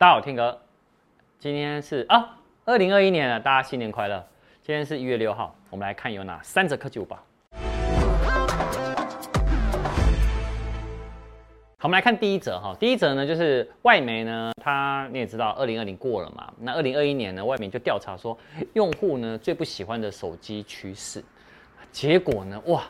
[0.00, 0.56] 大家好，天哥，
[1.40, 4.24] 今天是啊，二零二一年了，大家新年快乐。
[4.62, 7.16] 今天是一月六号，我们来看有哪三则科技午报。
[11.78, 18.38] 好，我们来看第一则哈，第一则呢就是外媒呢，它你也知道，二零二零过了嘛，那二零二一年呢，外媒就调查说，
[18.74, 21.20] 用户呢最不喜欢的手机趋势，
[21.90, 22.84] 结果呢，哇，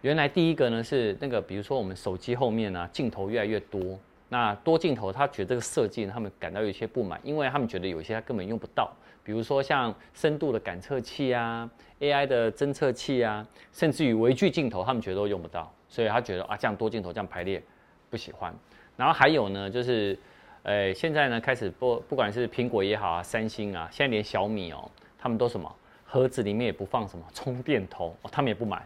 [0.00, 3.96] 原来第一个呢是那个，比如说我们手机后面呢镜头越来越多。
[4.32, 8.90] 那多镜头，他觉得这个设计他们感到有些不满，因为他们觉得有些他根本用不到，
[9.22, 11.68] 比如说像深度的感测器啊、
[12.00, 17.62] AI 的侦测器啊，甚至于微距镜头，他们觉得都用不到，所以他觉得啊，这样多镜头这样排列
[18.08, 18.54] 不喜欢。
[18.96, 20.18] 然后还有呢，就是，
[20.62, 25.70] 呃，现在呢开始不不管是苹果也好啊，三星啊，现在连小米哦，他们都什么
[26.06, 28.82] 盒子里面也不放什么充电头，哦，他们也不买。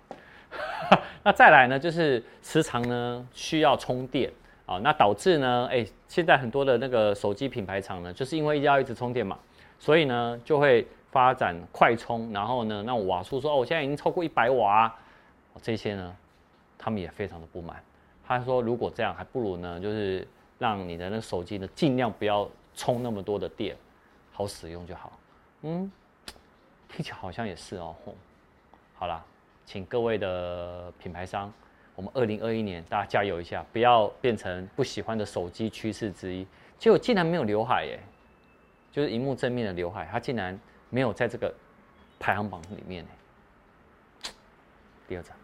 [1.22, 4.28] 那再来呢，就是时常呢需要充电。
[4.66, 9.38] 啊，那导致呢，哎，现在很多的那个手机品牌厂呢，就是因为要一直充电嘛，
[9.78, 14.92] 所以呢就会发展快充，然后呢，那瓦数说哦，我现在已经超过一百瓦，
[15.62, 16.16] 这些呢，
[16.76, 17.80] 他们也非常的不满。
[18.26, 20.26] 他说，如果这样，还不如呢，就是
[20.58, 23.76] 让你的那手机呢，尽量不要充那么多的电，
[24.32, 25.12] 好使用就好。
[25.62, 25.88] 嗯，
[26.88, 27.94] 听起来好像也是哦。
[28.96, 29.24] 好啦，
[29.64, 31.52] 请各位的品牌商。
[31.96, 36.46] 我们二零二一年，大家加油一下，不要变成不喜欢的手机趋势之一。
[36.78, 37.98] 结果竟然没有刘海耶，
[38.92, 40.58] 就是荧幕正面的刘海，它竟然
[40.90, 41.52] 没有在这个
[42.20, 43.02] 排行榜里面。
[45.08, 45.34] 第二张，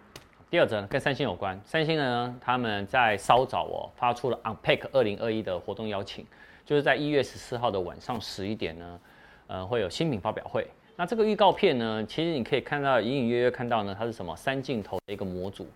[0.50, 1.58] 第二则跟三星有关。
[1.64, 6.26] 三星呢，他们在稍早哦发出了 Unpack 二零二一的活动邀请，
[6.66, 9.00] 就是在一月十四号的晚上十一点呢，
[9.46, 10.66] 呃，会有新品发表会。
[10.96, 15.66] 那这个预告片呢，其实你可以看到隐隐约约看到呢，它是什么三镜头的一个模组。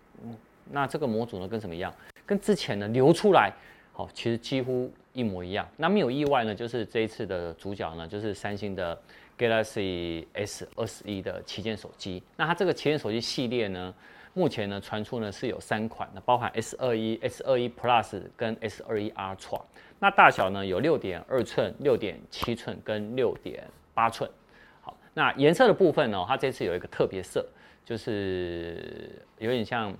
[0.70, 1.92] 那这个模组呢，跟什么一样？
[2.24, 3.52] 跟之前呢流出来，
[3.92, 5.68] 好，其实几乎一模一样。
[5.76, 8.98] 那没有意外呢，就是这一次的主角呢，就是三星的
[9.38, 12.20] Galaxy S 二十一的旗舰手机。
[12.36, 13.94] 那它这个旗舰手机系列呢，
[14.34, 19.62] 目前呢传出呢是有三款，那包含 S 二一、S 二一 Plus 跟 S 二一 Ultra。
[20.00, 23.62] 那大小呢有六点二寸、六点七寸跟六点
[23.94, 24.28] 八寸。
[24.80, 27.46] 好，那颜色的部分呢，它这次有一个特别色，
[27.84, 29.96] 就是有点像。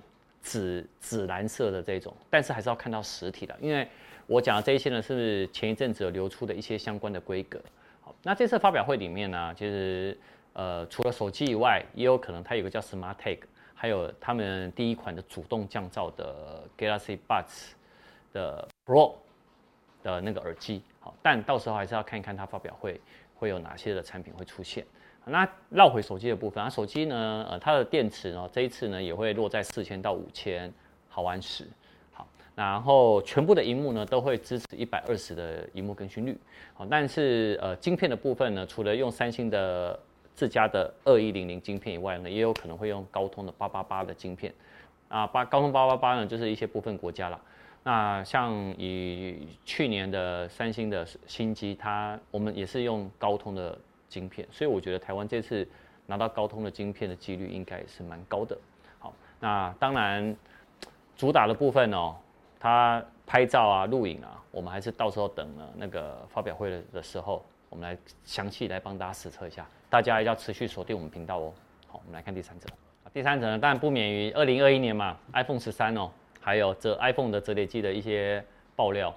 [0.47, 3.85] 紫紫蓝色的这种，但是还是要看到实体的，因为
[4.27, 7.59] 我讲的这一些呢，是前一阵子有流出的一些相关的规格。
[7.99, 10.17] 好，那这次发表会里面呢，其实
[10.53, 13.39] 呃，除了手机以外，也有可能它有个叫 Smart Tag，
[13.75, 17.71] 还有他们第一款的主动降噪的 Galaxy Buds
[18.31, 19.15] 的 Pro
[20.01, 20.81] 的那个耳机。
[21.01, 23.01] 好，但到时候还是要看一看它发表会
[23.35, 24.85] 会有哪些的产品会出现。
[25.29, 30.71] 那绕回手机的部分，那手机呢，呃，它的电池呢，这一次呢也会落在四千到五千
[31.09, 31.67] 毫安时。
[32.11, 36.37] 好，然后全部的荧幕呢都会支持一百二十的荧幕更新率。
[36.73, 39.99] 好，但是呃，晶片的部分呢，除了用三星的
[40.33, 44.53] 自家的二一零零晶片以外呢，也有可能会用高通的八八八的晶片。
[45.09, 47.39] 啊，八高通八八八呢，就是一些部分国家啦。
[47.83, 53.77] 那像以去年的三星的新机，它我们也是用高通的。
[54.09, 55.67] 晶片，所以我觉得台湾这次
[56.05, 58.57] 拿到高通的晶片的几率应该也是蛮高的。
[58.99, 60.35] 好，那当然
[61.15, 62.15] 主打的部分哦，
[62.59, 69.67] 它拍照啊、录影啊，我们还是到时候等了那个发表会的的时候，我们来详细来帮大家实测一下。
[69.89, 71.53] 大家要持续锁定我们频道哦。
[71.87, 72.67] 好，我们来看第三则。
[73.13, 76.09] 第三则呢，当然不免于二零二一年嘛，iPhone 十三哦，
[76.41, 78.43] 还有这 iPhone 的折叠机的一些
[78.75, 79.13] 爆料。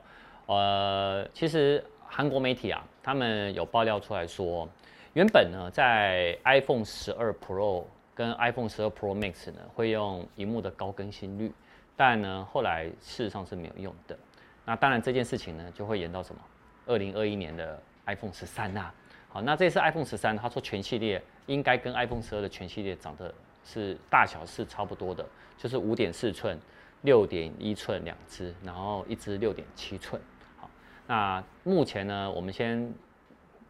[0.47, 4.69] 呃，其实韩国媒体啊，他们有爆料出来说。
[5.13, 7.85] 原本呢，在 iPhone 十二 Pro
[8.17, 11.53] 跟 iPhone 十二 Pro Max 呢，会用萤幕的高更新率，
[11.97, 14.19] 但呢，后来事实上是没有用的。
[14.65, 16.41] 那当然这件事情呢，就会延到什么？
[16.87, 18.91] 二零二一年的 iPhone 十三呐。
[19.29, 23.33] 好，那这次 iPhone 十三，他说全系列应该跟 iPhone 十二的全系列长得
[23.65, 25.25] 是大小是差不多的，
[25.57, 26.59] 就是五点四寸、
[27.03, 30.21] 六点一寸两只，然后一只六点七寸。
[31.11, 32.95] 那目前呢，我们先。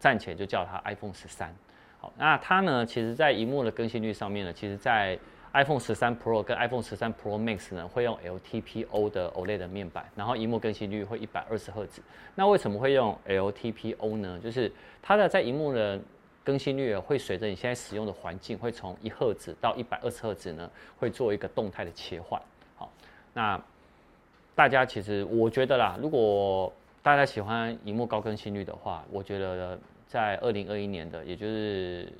[0.01, 1.55] 暂且就叫它 iPhone 十三，
[1.99, 5.15] 好，那它呢，其实在荧幕的更新率上面呢，其实在
[5.53, 12.01] iPhone 十三 Pro 跟 iPhone 十三 Pro Max 呢，会用 LTPO 的 OLED 的面板，然后荧幕更新率会一百二十赫兹。
[12.33, 14.39] 那为什么会用 LTPO 呢？
[14.43, 14.71] 就是
[15.03, 16.01] 它的在荧幕的
[16.43, 20.67] 更新率会随着你现在使用的环境，会从一赫兹到一百二十赫兹呢，
[20.97, 22.41] 会做一个动态的切换。
[22.75, 22.91] 好，
[23.35, 23.61] 那
[24.55, 32.13] 大家其实我觉得啦，如果大家喜欢荧幕高更新率的话，我觉得在二零二一年的，也就是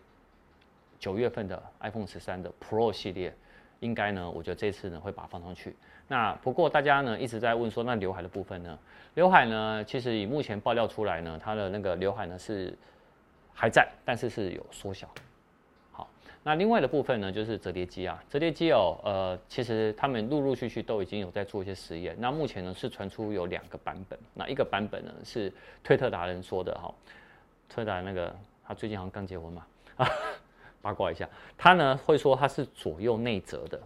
[0.97, 3.31] 九月份的 iPhone 十三的 Pro 系列，
[3.79, 5.75] 应该呢，我觉得这次呢会把它放上去。
[6.07, 8.77] 那不过大家呢一直在问说，那刘海的部分呢？
[9.13, 12.75] 刘海呢，其实以目前爆料出来呢，它的那个刘海呢是
[13.53, 15.07] 还在，但是是有缩小。
[16.43, 22.15] 那另外的部分呢，就是折叠机啊，折叠机哦，呃，其实他们陆陆续续都已经有在做一些实验。
[22.19, 25.53] 那目前呢是传出有两个版本，那一个版本呢是
[25.83, 26.91] 推特达人说的哈，
[27.69, 28.35] 推特达那个
[28.65, 29.65] 他最近好像刚结婚嘛，
[29.97, 30.09] 啊，
[30.81, 33.79] 八卦一下，他呢会说他是左右内折的，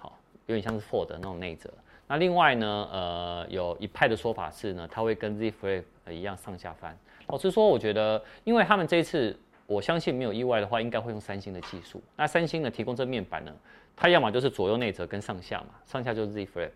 [0.00, 1.70] 好，有点像是 Ford 的那种内折。
[2.06, 6.96] 那另外呢，呃，有一派的说法是呢，它会跟 Z Flip 一样上下翻。
[7.26, 12.02] 老实说，我觉得，因为他们这次，我相信没有意外的话，应该会用三星的技术。
[12.16, 13.54] 那三星呢，提供这面板呢，
[13.94, 16.70] 它要么就是左右内折跟上下嘛，上下就是 Z Flip。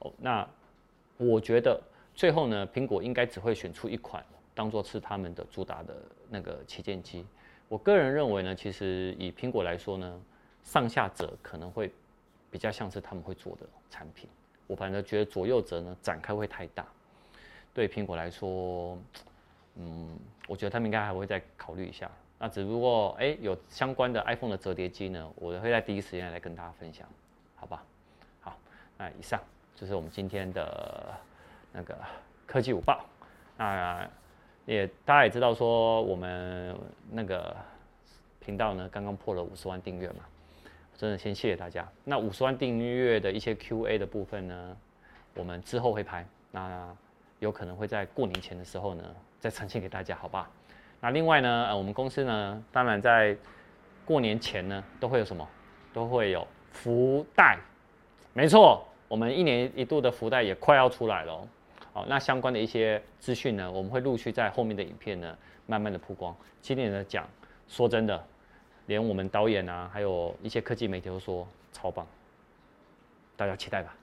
[0.00, 0.44] 哦，那
[1.16, 1.80] 我觉得
[2.12, 4.20] 最后呢，苹果应该只会选出一款
[4.52, 5.94] 当做是他们的主打的
[6.28, 7.24] 那个旗舰机。
[7.68, 10.20] 我个人认为呢，其实以苹果来说呢，
[10.64, 11.92] 上下折可能会
[12.50, 14.28] 比较像是他们会做的产品。
[14.66, 16.84] 我反正觉得左右折呢展开会太大，
[17.72, 18.98] 对苹果来说，
[19.76, 22.10] 嗯，我觉得他们应该还会再考虑一下。
[22.44, 27.08] 那只不过哎、有相关的 iPhone 的折叠机呢，我会在第一时间来跟大家分享，
[27.56, 27.82] 好吧？
[28.42, 28.54] 好，
[28.98, 29.40] 那以上
[29.74, 31.14] 就是我们今天的
[31.72, 31.96] 那个
[32.46, 33.02] 科技午报。
[33.56, 34.06] 那
[34.66, 36.76] 也大家也知道说，我们
[37.10, 37.56] 那个
[38.40, 40.16] 频道呢刚刚破了五十万订阅嘛。
[40.98, 41.88] 真的先谢谢大家。
[42.04, 44.76] 那五十万订阅的一些 Q&A 的部分呢，
[45.34, 46.94] 我们之后会拍，那
[47.38, 49.02] 有可能会在过年前的时候呢
[49.40, 50.50] 再呈现给大家，好吧？
[51.04, 53.36] 那另外呢，呃，我们公司呢，当然在
[54.06, 55.46] 过年前呢都会有什么？
[55.92, 57.58] 都会有福袋。
[58.32, 61.46] 没错，我们一年一度的福袋也快要出来了。
[61.92, 65.36] 好，那相关的一些资讯呢，我们会陆续在后面的影片呢
[65.66, 66.34] 慢慢的曝光。
[66.62, 67.28] 今年的讲，
[67.68, 68.24] 说真的。
[68.86, 72.06] 连我们导演啊，还有一些科技媒体都说超棒，
[73.36, 73.94] 大家期待吧。